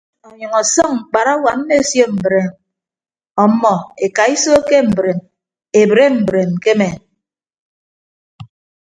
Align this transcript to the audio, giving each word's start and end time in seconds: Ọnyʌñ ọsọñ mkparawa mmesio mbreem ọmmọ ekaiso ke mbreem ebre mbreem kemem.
Ọnyʌñ 0.27 0.51
ọsọñ 0.59 0.89
mkparawa 0.99 1.51
mmesio 1.59 2.05
mbreem 2.15 2.49
ọmmọ 3.43 3.73
ekaiso 4.05 4.53
ke 4.67 4.77
mbreem 4.89 5.19
ebre 5.79 6.03
mbreem 6.19 6.51
kemem. 6.63 6.95